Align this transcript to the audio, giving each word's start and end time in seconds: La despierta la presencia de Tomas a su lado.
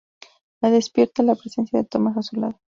La 0.63 0.71
despierta 0.71 1.21
la 1.21 1.35
presencia 1.35 1.77
de 1.77 1.85
Tomas 1.87 2.17
a 2.17 2.23
su 2.23 2.37
lado. 2.39 2.59